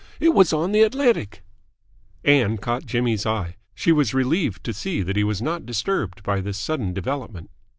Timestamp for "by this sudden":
6.23-6.91